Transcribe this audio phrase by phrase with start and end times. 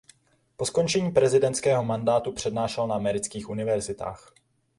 [0.57, 4.33] Po skončení prezidentského mandátu přednášel na amerických univerzitách.